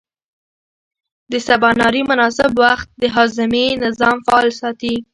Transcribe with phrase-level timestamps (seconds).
[1.31, 4.95] د سباناري مناسب وخت د هاضمې نظام فعال ساتي.